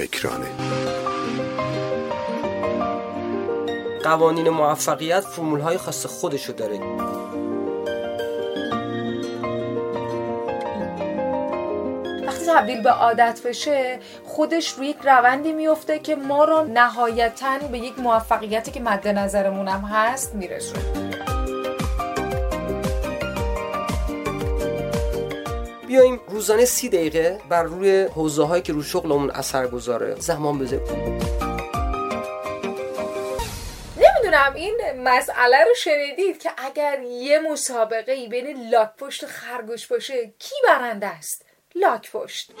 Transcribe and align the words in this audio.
فکرانه. 0.00 0.46
قوانین 4.04 4.48
موفقیت 4.48 5.20
فرمول 5.20 5.60
های 5.60 5.78
خاص 5.78 6.06
خودشو 6.06 6.52
داره. 6.52 6.78
وقتی 12.26 12.46
تبدیل 12.46 12.82
به 12.82 12.90
عادت 12.90 13.40
بشه 13.44 13.98
خودش 14.24 14.70
روی 14.72 14.86
یک 14.86 14.96
روندی 15.04 15.52
میفته 15.52 15.98
که 15.98 16.16
ما 16.16 16.44
رو 16.44 16.64
نهایتا 16.64 17.58
به 17.72 17.78
یک 17.78 17.98
موفقیتی 17.98 18.70
که 18.70 18.80
مد 18.80 19.08
نظرمون 19.08 19.68
هم 19.68 19.80
هست 19.80 20.34
میرسونه. 20.34 21.09
بیایم 25.90 26.20
روزانه 26.28 26.64
سی 26.64 26.88
دقیقه 26.88 27.40
بر 27.48 27.62
روی 27.62 28.02
حوزه 28.02 28.44
هایی 28.44 28.62
که 28.62 28.72
رو 28.72 28.82
شغلمون 28.82 29.30
اثر 29.30 29.66
گذاره. 29.66 30.14
زمان 30.14 30.58
بذاریم. 30.58 30.86
نمی‌دونم 33.96 34.52
این 34.54 34.80
مسئله 34.96 35.64
رو 35.64 35.74
شنیدید 35.74 36.38
که 36.38 36.50
اگر 36.56 37.02
یه 37.02 37.38
مسابقه 37.38 38.12
ای 38.12 38.28
بین 38.28 38.70
لاک 38.70 38.96
پشت 38.96 39.24
و 39.24 39.26
خرگوش 39.26 39.86
باشه 39.86 40.32
کی 40.38 40.54
برنده 40.68 41.06
است؟ 41.06 41.44
لاک 41.74 42.10
پشت 42.12 42.52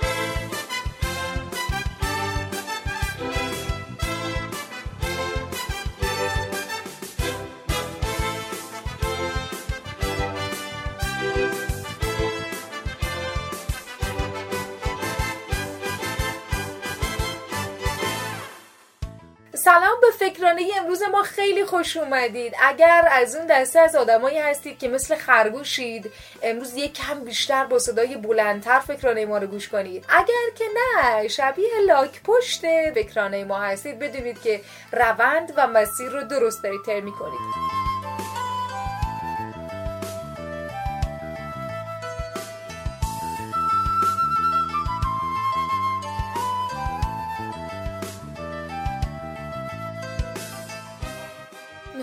سلام 19.64 20.00
به 20.00 20.10
فکرانه 20.18 20.62
امروز 20.78 21.02
ما 21.12 21.22
خیلی 21.22 21.64
خوش 21.64 21.96
اومدید. 21.96 22.54
اگر 22.62 23.08
از 23.12 23.36
اون 23.36 23.46
دسته 23.46 23.80
از 23.80 23.96
آدمایی 23.96 24.38
هستید 24.38 24.78
که 24.78 24.88
مثل 24.88 25.14
خرگوشید 25.16 26.10
امروز 26.42 26.74
یک 26.74 26.92
کم 26.94 27.24
بیشتر 27.24 27.64
با 27.64 27.78
صدای 27.78 28.16
بلندتر 28.16 28.80
فکرانه 28.80 29.26
ما 29.26 29.38
رو 29.38 29.46
گوش 29.46 29.68
کنید. 29.68 30.04
اگر 30.08 30.54
که 30.58 30.64
نه 30.76 31.28
شبیه 31.28 31.80
لاک 31.86 32.22
پشت 32.24 32.60
فکرانه 32.94 33.44
ما 33.44 33.58
هستید. 33.58 33.98
بدونید 33.98 34.42
که 34.42 34.60
روند 34.92 35.52
و 35.56 35.66
مسیر 35.66 36.08
رو 36.08 36.22
درست 36.22 36.62
دارید 36.62 36.80
تر 36.86 37.00
کنید 37.00 37.79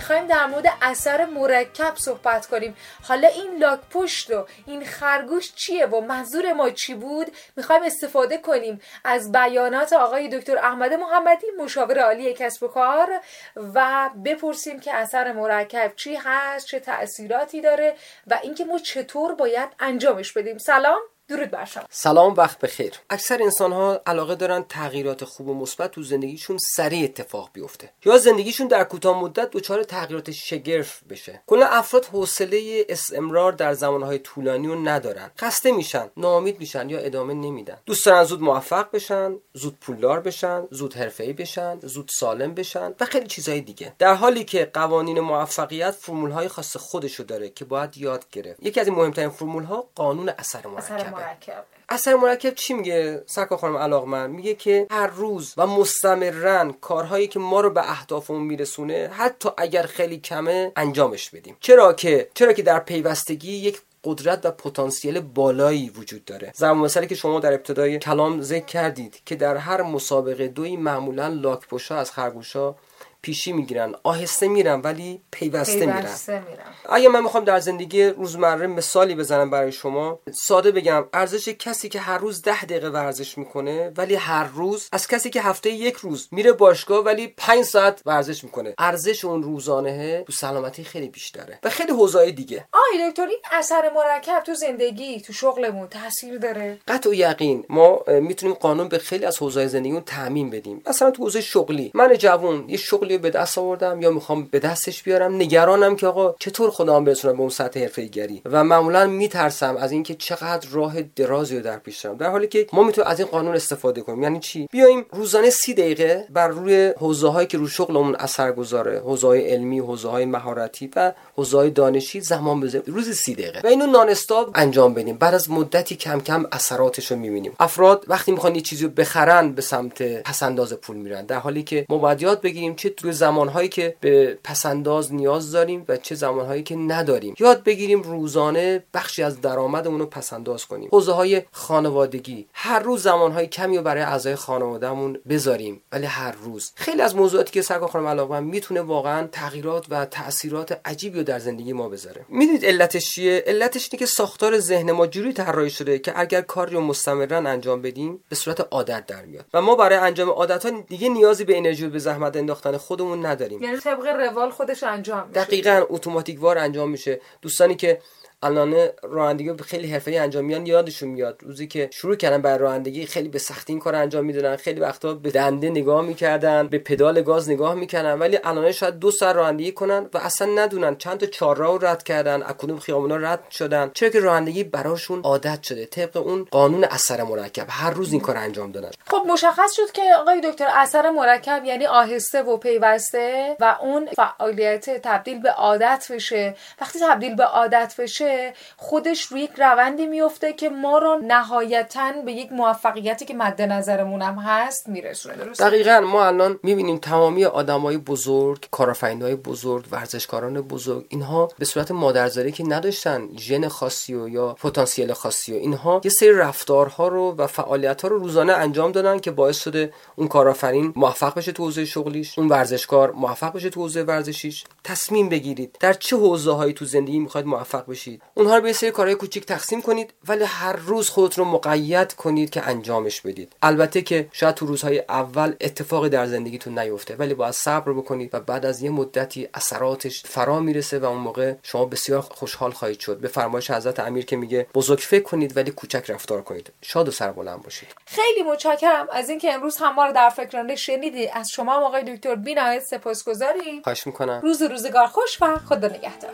می‌خوایم 0.07 0.27
در 0.27 0.45
مورد 0.45 0.65
اثر 0.81 1.25
مرکب 1.25 1.93
صحبت 1.95 2.45
کنیم. 2.45 2.75
حالا 3.03 3.27
این 3.27 3.57
لاک 3.57 3.79
پشت 3.91 4.31
و 4.31 4.45
این 4.65 4.85
خرگوش 4.85 5.53
چیه 5.55 5.85
و 5.85 6.01
منظور 6.01 6.53
ما 6.53 6.69
چی 6.69 6.93
بود؟ 6.93 7.31
می‌خوایم 7.55 7.83
استفاده 7.83 8.37
کنیم 8.37 8.81
از 9.03 9.31
بیانات 9.31 9.93
آقای 9.93 10.27
دکتر 10.27 10.57
احمد 10.57 10.93
محمدی 10.93 11.47
مشاور 11.59 11.99
عالی 11.99 12.33
کسب 12.33 12.63
و 12.63 12.67
کار 12.67 13.21
و 13.55 14.09
بپرسیم 14.25 14.79
که 14.79 14.93
اثر 14.93 15.31
مرکب 15.31 15.91
چی 15.95 16.15
هست 16.15 16.67
چه 16.67 16.79
تاثیراتی 16.79 17.61
داره 17.61 17.95
و 18.27 18.39
اینکه 18.43 18.65
ما 18.65 18.79
چطور 18.79 19.35
باید 19.35 19.69
انجامش 19.79 20.33
بدیم. 20.33 20.57
سلام. 20.57 21.01
درود 21.29 21.51
بر 21.51 21.65
شما. 21.65 21.83
سلام 21.89 22.33
وقت 22.33 22.59
بخیر. 22.59 22.93
اکثر 23.09 23.43
انسان 23.43 23.71
ها 23.71 24.01
علاقه 24.05 24.35
دارن 24.35 24.65
تغییرات 24.69 25.25
خوب 25.25 25.47
و 25.47 25.53
مثبت 25.53 25.91
تو 25.91 26.03
زندگیشون 26.03 26.57
سریع 26.75 27.03
اتفاق 27.03 27.49
بیفته. 27.53 27.89
یا 28.05 28.17
زندگیشون 28.17 28.67
در 28.67 28.83
کوتاه 28.83 29.21
مدت 29.21 29.51
دچار 29.51 29.83
تغییرات 29.83 30.31
شگرف 30.31 31.03
بشه. 31.09 31.41
کلا 31.47 31.65
افراد 31.65 32.05
حوصله 32.05 32.85
استمرار 32.89 33.51
در 33.51 33.73
زمانهای 33.73 34.19
طولانی 34.19 34.67
رو 34.67 34.75
ندارن. 34.75 35.31
خسته 35.39 35.71
میشن 35.71 36.09
ناامید 36.17 36.59
میشن 36.59 36.89
یا 36.89 36.99
ادامه 36.99 37.33
نمیدن. 37.33 37.77
دوست 37.85 38.05
دارن 38.05 38.23
زود 38.23 38.41
موفق 38.41 38.91
بشن 38.91 39.35
زود 39.53 39.77
پولدار 39.79 40.19
بشن 40.19 40.67
زود 40.71 40.93
حرفه‌ای 40.93 41.33
بشن 41.33 41.79
زود 41.79 42.09
سالم 42.13 42.53
بشن 42.53 42.93
و 42.99 43.05
خیلی 43.05 43.27
چیزهای 43.27 43.61
دیگه. 43.61 43.93
در 43.99 44.13
حالی 44.13 44.43
که 44.43 44.71
قوانین 44.73 45.19
موفقیت 45.19 45.91
فرمول 45.91 46.31
های 46.31 46.47
خاص 46.47 46.77
خودشو 46.77 47.23
داره 47.23 47.49
که 47.49 47.65
باید 47.65 47.97
یاد 47.97 48.25
گرفت. 48.31 48.63
یکی 48.63 48.79
از 48.79 48.87
این 48.87 48.95
مهمترین 48.95 49.29
فرمول 49.29 49.63
ها 49.63 49.87
قانون 49.95 50.29
اثر 50.29 50.67
مرکب. 50.67 51.16
مرکب. 51.17 51.65
اثر 51.89 52.15
مرکب 52.15 52.53
چی 52.53 52.73
میگه؟ 52.73 53.23
سرکا 53.25 53.57
خانم 53.57 53.77
علاقمند 53.77 54.29
میگه 54.29 54.53
که 54.55 54.87
هر 54.91 55.07
روز 55.07 55.53
و 55.57 55.67
مستمرن 55.67 56.71
کارهایی 56.81 57.27
که 57.27 57.39
ما 57.39 57.61
رو 57.61 57.69
به 57.69 57.91
اهدافمون 57.91 58.41
میرسونه 58.41 59.11
حتی 59.13 59.49
اگر 59.57 59.83
خیلی 59.83 60.17
کمه 60.17 60.71
انجامش 60.75 61.29
بدیم. 61.29 61.57
چرا 61.59 61.93
که؟ 61.93 62.29
چرا 62.33 62.53
که 62.53 62.61
در 62.61 62.79
پیوستگی 62.79 63.51
یک 63.51 63.81
قدرت 64.03 64.45
و 64.45 64.51
پتانسیل 64.51 65.19
بالایی 65.19 65.89
وجود 65.89 66.25
داره. 66.25 66.51
زمان 66.55 66.77
مثالی 66.77 67.07
که 67.07 67.15
شما 67.15 67.39
در 67.39 67.53
ابتدای 67.53 67.99
کلام 67.99 68.41
ذکر 68.41 68.65
کردید 68.65 69.21
که 69.25 69.35
در 69.35 69.57
هر 69.57 69.81
مسابقه 69.81 70.47
دوی 70.47 70.77
معمولا 70.77 71.27
لاک 71.27 71.67
پشا 71.67 71.97
از 71.97 72.11
خرگوشا 72.11 72.75
پیشی 73.21 73.53
می‌گیرن 73.53 73.95
آهسته 74.03 74.47
میرن 74.47 74.81
ولی 74.81 75.21
پیوسته, 75.31 75.85
پیوسته 75.85 76.43
میرن. 76.49 76.65
اگه 76.89 77.09
من 77.09 77.23
می‌خوام 77.23 77.43
در 77.43 77.59
زندگی 77.59 78.03
روزمره 78.03 78.67
مثالی 78.67 79.15
بزنم 79.15 79.49
برای 79.49 79.71
شما 79.71 80.19
ساده 80.47 80.71
بگم 80.71 81.05
ارزش 81.13 81.49
کسی 81.49 81.89
که 81.89 81.99
هر 81.99 82.17
روز 82.17 82.41
ده 82.41 82.65
دقیقه 82.65 82.89
ورزش 82.89 83.37
می‌کنه 83.37 83.91
ولی 83.97 84.15
هر 84.15 84.43
روز 84.43 84.89
از 84.91 85.07
کسی 85.07 85.29
که 85.29 85.41
هفته 85.41 85.69
یک 85.69 85.95
روز 85.95 86.27
میره 86.31 86.51
باشگاه 86.51 87.03
ولی 87.05 87.33
پنج 87.37 87.63
ساعت 87.63 88.01
ورزش 88.05 88.43
می‌کنه. 88.43 88.73
ارزش 88.77 89.25
اون 89.25 89.43
روزانه 89.43 90.23
تو 90.23 90.33
سلامتی 90.33 90.83
خیلی 90.83 91.07
بیشتره. 91.07 91.59
و 91.63 91.69
خیلی 91.69 91.91
حوزه‌های 91.91 92.31
دیگه. 92.31 92.65
آی 92.73 93.09
دکتر 93.09 93.27
این 93.27 93.39
اثر 93.51 93.91
مرکب 93.95 94.43
تو 94.45 94.53
زندگی 94.53 95.21
تو 95.21 95.33
شغلمون 95.33 95.87
تاثیر 95.87 96.37
داره. 96.37 96.79
قطع 96.87 97.09
و 97.09 97.13
یقین 97.13 97.65
ما 97.69 98.03
می‌تونیم 98.07 98.55
قانون 98.55 98.87
به 98.87 98.97
خیلی 98.97 99.25
از 99.25 99.37
حوزه‌های 99.37 99.69
زندگیمون 99.69 100.01
تعمین 100.01 100.49
بدیم. 100.49 100.81
مثلا 100.87 101.11
تو 101.11 101.23
حوزه 101.23 101.41
شغلی 101.41 101.91
من 101.93 102.13
جوون 102.17 102.69
یه 102.69 102.77
شغلی 102.89 103.17
به 103.17 103.29
دست 103.29 103.57
آوردم 103.57 104.01
یا 104.01 104.11
می‌خوام 104.11 104.43
به 104.51 104.59
دستش 104.59 105.03
بیارم؟ 105.03 105.35
نگرانم 105.35 105.95
که 105.95 106.07
آقا 106.07 106.35
چطور 106.39 106.69
خودم 106.69 107.03
برسونم 107.03 107.33
به 107.33 107.39
اون 107.39 107.49
سطح 107.49 107.79
حرفه‌ایگری؟ 107.79 108.41
و 108.45 108.63
معمولا 108.63 109.07
میترسم 109.07 109.77
از 109.77 109.91
اینکه 109.91 110.15
چقدر 110.15 110.69
راه 110.71 111.01
درازی 111.01 111.55
رو 111.57 111.63
در 111.63 111.77
پیش 111.77 111.99
دارم 111.99 112.17
در 112.17 112.29
حالی 112.29 112.47
که 112.47 112.67
ما 112.73 112.83
می‌تونیم 112.83 113.11
از 113.11 113.19
این 113.19 113.27
قانون 113.27 113.55
استفاده 113.55 114.01
کنیم. 114.01 114.23
یعنی 114.23 114.39
چی؟ 114.39 114.67
بیایم 114.71 115.05
روزانه 115.11 115.49
سی 115.49 115.73
دقیقه 115.73 116.27
بر 116.29 116.47
روی 116.47 116.93
حوزه 116.99 117.27
هایی 117.27 117.47
که 117.47 117.57
رو 117.57 117.67
شغلمون 117.67 118.15
اثر 118.15 118.51
گذاره 118.51 118.99
حوزه 118.99 119.27
های 119.27 119.47
علمی 119.47 119.79
حوزه 119.79 120.09
های 120.09 120.25
مهارتی 120.25 120.91
و 120.95 121.13
حوزه 121.35 121.57
های 121.57 121.69
دانشی 121.69 122.21
زمان 122.21 122.59
بذاریم. 122.59 122.93
روز 122.93 123.09
سی 123.11 123.35
دقیقه. 123.35 123.61
و 123.63 123.67
اینو 123.67 123.85
نان 123.85 124.15
انجام 124.55 124.93
بدیم. 124.93 125.17
بعد 125.17 125.33
از 125.33 125.51
مدتی 125.51 125.95
کم 125.95 126.19
کم 126.19 126.45
اثراتش 126.51 127.11
رو 127.11 127.17
می‌بینیم. 127.17 127.51
افراد 127.59 128.05
وقتی 128.07 128.31
می‌خوان 128.31 128.55
یه 128.55 128.61
چیزی 128.61 128.83
رو 128.83 128.89
بخرن 128.89 129.51
به 129.51 129.61
سمت 129.61 130.21
پسنداز 130.23 130.73
پول 130.73 130.95
میرن. 130.95 131.25
در 131.25 131.39
حالی 131.39 131.63
که 131.63 131.85
ما 131.89 131.97
باید 131.97 132.21
یاد 132.21 132.41
بگیریم 132.41 132.75
چه 132.77 132.89
توی 132.89 133.11
زمانهایی 133.11 133.69
که 133.69 133.95
به 134.01 134.37
پسنداز 134.43 135.13
نیاز 135.13 135.51
داریم 135.51 135.85
و 135.87 135.97
چه 135.97 136.15
زمانهایی 136.15 136.63
که 136.63 136.75
نداریم. 136.75 137.35
یاد 137.39 137.63
بگیریم 137.63 138.01
روزانه 138.01 138.83
بخشی 138.93 139.23
از 139.23 139.41
درآمدمون 139.41 139.99
رو 139.99 140.05
پسنداز 140.05 140.65
کنیم. 140.65 140.89
حوزه 140.91 141.11
های 141.11 141.41
خانوادگی. 141.51 142.47
هر 142.53 142.79
روز 142.79 143.03
زمانهای 143.03 143.47
کمی 143.47 143.77
رو 143.77 143.83
برای 143.83 144.03
اعضای 144.03 144.35
خانوادهمون 144.35 145.19
بذاریم 145.29 145.81
ولی 145.91 146.05
هر 146.05 146.31
روز. 146.31 146.71
خیلی 146.75 147.01
از 147.01 147.15
موضوعاتی 147.15 147.51
که 147.51 147.61
سرکار 147.61 147.89
خانم 147.89 148.07
علاقه 148.07 148.39
می‌تونه 148.39 148.81
واقعا 148.81 149.27
تغییرات 149.31 149.85
و 149.89 150.05
تاثیرات 150.05 150.79
عجیبی 150.85 151.17
رو 151.17 151.23
در 151.23 151.39
زندگی 151.39 151.73
ما 151.73 151.89
بذاره. 151.89 152.25
می‌دونید 152.29 152.65
علتش 152.65 153.09
چیه؟ 153.09 153.43
علتش 153.47 153.89
اینه 153.91 153.99
که 153.99 154.05
ساختار 154.05 154.59
ذهن 154.59 154.91
ما 154.91 155.07
جوری 155.07 155.33
طراحی 155.33 155.69
شده 155.69 155.99
که 155.99 156.19
اگر 156.19 156.41
کاری 156.41 156.75
رو 156.75 156.81
مستمرا 156.81 157.37
انجام 157.37 157.81
بدیم 157.81 158.23
به 158.29 158.35
صورت 158.35 158.67
عادت 158.71 159.05
در 159.05 159.25
میاد. 159.25 159.45
و 159.53 159.61
ما 159.61 159.75
برای 159.75 159.97
انجام 159.97 160.29
عادت 160.29 160.65
ها 160.65 160.71
دیگه 160.89 161.09
نیازی 161.09 161.43
به 161.43 161.57
انرژی 161.57 161.85
و 161.85 161.89
به 161.89 161.99
زحمت 161.99 162.37
انداختن 162.37 162.66
خودمون 162.75 163.25
نداریم. 163.25 163.63
یعنی 163.63 163.77
طبق 163.77 164.07
روال 164.07 164.49
خودش 164.49 164.83
انجام 164.83 165.27
میشه. 165.27 165.43
دقیقاً 165.43 165.85
اتوماتیک 165.89 166.41
وار 166.41 166.57
انجام 166.57 166.89
میشه. 166.89 167.21
دوستانی 167.41 167.75
که 167.75 168.01
الان 168.41 168.87
رانندگی 169.03 169.63
خیلی 169.63 169.91
حرفه‌ای 169.91 170.17
انجام 170.17 170.45
میان 170.45 170.65
یادشون 170.65 171.09
میاد. 171.09 171.39
روزی 171.43 171.67
که 171.67 171.89
شروع 171.93 172.15
کردن 172.15 172.41
برای 172.41 172.57
رانندگی 172.57 173.05
خیلی 173.05 173.29
به 173.29 173.39
سختی 173.39 173.73
این 173.73 173.79
کار 173.79 173.95
انجام 173.95 174.25
می‌دادن. 174.25 174.55
خیلی 174.55 174.79
وقتا 174.79 175.13
به 175.13 175.31
دنده 175.31 175.69
نگاه 175.69 176.01
می‌کردن 176.01 176.67
به 176.67 176.77
پدال 176.77 177.21
گاز 177.21 177.49
نگاه 177.49 177.73
می‌کردن. 177.73 178.19
ولی 178.19 178.39
الان 178.43 178.71
شاید 178.71 178.99
دو 178.99 179.11
ساعت 179.11 179.35
رانندگی 179.35 179.71
کنن 179.71 180.09
و 180.13 180.17
اصلا 180.17 180.47
ندونن. 180.55 180.95
چند 180.95 181.17
تا 181.17 181.25
چهارراه 181.25 181.79
رد 181.81 182.03
کردن 182.03 182.43
از 182.43 182.53
کدوم 182.57 182.79
خیابونا 182.79 183.15
رد 183.15 183.51
شدن. 183.51 183.91
چرا 183.93 184.09
که 184.09 184.19
رانندگی 184.19 184.63
براشون 184.63 185.21
عادت 185.21 185.63
شده. 185.63 185.85
طبق 185.85 186.17
اون 186.17 186.47
قانون 186.51 186.83
اثر 186.83 187.23
مرکب. 187.23 187.65
هر 187.69 187.91
روز 187.91 188.11
این 188.11 188.21
کار 188.21 188.37
انجام 188.37 188.71
دادن. 188.71 188.91
خب 189.07 189.23
مشخص 189.27 189.73
شد 189.75 189.91
که 189.91 190.01
آقای 190.19 190.41
دکتر 190.41 190.67
اثر 190.73 191.09
مرکب 191.09 191.61
یعنی 191.65 191.85
آهسته 191.85 192.41
و 192.43 192.57
پیوسته 192.57 193.57
و 193.59 193.77
اون 193.81 194.09
فعالیت 194.15 194.89
تبدیل 194.89 195.41
به 195.41 195.51
عادت 195.51 196.07
بشه. 196.11 196.55
وقتی 196.81 196.99
تبدیل 196.99 197.35
به 197.35 197.43
عادت 197.43 197.95
بشه 197.99 198.26
میشه 198.27 198.53
خودش 198.77 199.25
روی 199.25 199.41
یک 199.41 199.51
روندی 199.57 200.05
میفته 200.05 200.53
که 200.53 200.69
ما 200.69 200.97
رو 200.97 201.19
نهایتا 201.27 202.11
به 202.25 202.31
یک 202.31 202.51
موفقیتی 202.51 203.25
که 203.25 203.33
مد 203.33 203.61
نظرمون 203.61 204.21
هم 204.21 204.35
هست 204.35 204.89
میرسونه 204.89 205.35
درست 205.35 205.61
دقیقا 205.61 205.99
ما 205.99 206.25
الان 206.25 206.59
می‌بینیم 206.63 206.97
تمامی 206.97 207.45
آدمای 207.45 207.97
بزرگ 207.97 208.67
کارآفرینای 208.71 209.35
بزرگ 209.35 209.85
ورزشکاران 209.91 210.61
بزرگ 210.61 211.05
اینها 211.09 211.49
به 211.59 211.65
صورت 211.65 211.91
مادرزاری 211.91 212.51
که 212.51 212.63
نداشتن 212.67 213.29
ژن 213.37 213.67
خاصی 213.67 214.13
و 214.13 214.29
یا 214.29 214.53
پتانسیل 214.53 215.13
خاصی 215.13 215.53
و 215.53 215.55
اینها 215.55 216.01
یه 216.03 216.11
سری 216.11 216.31
رفتارها 216.31 217.07
رو 217.07 217.35
و 217.37 217.47
فعالیت 217.47 218.01
ها 218.01 218.07
رو 218.07 218.19
روزانه 218.19 218.53
انجام 218.53 218.91
دادن 218.91 219.19
که 219.19 219.31
باعث 219.31 219.57
شده 219.57 219.93
اون 220.15 220.27
کارآفرین 220.27 220.93
موفق 220.95 221.35
بشه 221.35 221.51
تو 221.51 221.63
حوزه 221.63 221.85
شغلیش 221.85 222.39
اون 222.39 222.47
ورزشکار 222.47 223.11
موفق 223.11 223.53
بشه 223.53 223.69
تو 223.69 223.81
حوزه 223.81 224.03
ورزشیش. 224.03 224.63
تصمیم 224.87 225.29
بگیرید 225.29 225.77
در 225.79 225.93
چه 225.93 226.15
حوزه 226.15 226.51
هایی 226.51 226.73
تو 226.73 226.85
زندگی 226.85 227.19
می‌خواید 227.19 227.47
موفق 227.47 227.85
بشید. 227.89 228.21
اونها 228.33 228.55
رو 228.55 228.61
به 228.61 228.73
سری 228.73 228.91
کارهای 228.91 229.15
کوچیک 229.15 229.45
تقسیم 229.45 229.81
کنید 229.81 230.13
ولی 230.27 230.43
هر 230.43 230.73
روز 230.73 231.09
خودت 231.09 231.37
رو 231.37 231.45
مقید 231.45 232.13
کنید 232.13 232.49
که 232.49 232.67
انجامش 232.67 233.21
بدید. 233.21 233.53
البته 233.61 234.01
که 234.01 234.27
شاید 234.31 234.55
تو 234.55 234.65
روزهای 234.65 234.99
اول 235.09 235.53
اتفاقی 235.61 236.09
در 236.09 236.25
زندگیتون 236.25 236.79
نیفته 236.79 237.15
ولی 237.15 237.33
باید 237.33 237.53
صبر 237.53 237.93
بکنید 237.93 238.29
و 238.33 238.39
بعد 238.39 238.65
از 238.65 238.81
یه 238.81 238.89
مدتی 238.89 239.47
اثراتش 239.53 240.23
فرا 240.23 240.59
می‌رسه 240.59 240.99
و 240.99 241.05
اون 241.05 241.17
موقع 241.17 241.53
شما 241.63 241.85
بسیار 241.85 242.21
خوشحال 242.21 242.71
خواهید 242.71 242.99
شد. 242.99 243.17
به 243.17 243.27
فرمایش 243.27 243.71
حضرت 243.71 243.99
امیر 243.99 244.25
که 244.25 244.35
میگه 244.35 244.67
بزرگ 244.73 244.99
فکر 244.99 245.23
کنید 245.23 245.57
ولی 245.57 245.71
کوچک 245.71 246.09
رفتار 246.09 246.41
کنید. 246.41 246.71
شاد 246.81 247.07
و 247.07 247.11
سربلند 247.11 247.63
باشید. 247.63 247.87
خیلی 248.05 248.43
متشکرم 248.43 249.07
از 249.11 249.29
اینکه 249.29 249.53
امروز 249.53 249.77
هم 249.77 249.95
ما 249.95 250.05
رو 250.05 250.13
در 250.13 250.29
فکرانه 250.29 250.75
شنیدید 250.75 251.29
از 251.33 251.49
شما 251.49 251.85
آقای 251.87 252.15
دکتر 252.15 252.35
بینایت 252.35 252.83
سپاسگزاریم. 252.83 253.81
خواهش 253.83 254.07
می‌کنم. 254.07 254.39
روز 254.43 254.61
روزگار 254.77 255.07
خوش 255.07 255.41
و 255.41 255.59
خدا 255.69 255.87
نگهدار. 255.87 256.31